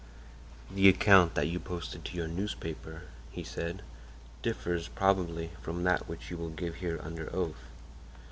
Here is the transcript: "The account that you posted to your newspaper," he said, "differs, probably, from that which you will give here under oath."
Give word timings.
"The 0.71 0.89
account 0.89 1.35
that 1.35 1.45
you 1.45 1.59
posted 1.59 2.03
to 2.05 2.17
your 2.17 2.27
newspaper," 2.27 3.03
he 3.29 3.43
said, 3.43 3.83
"differs, 4.41 4.87
probably, 4.87 5.51
from 5.61 5.83
that 5.83 6.07
which 6.07 6.31
you 6.31 6.37
will 6.37 6.49
give 6.49 6.77
here 6.77 6.99
under 7.03 7.29
oath." 7.31 7.69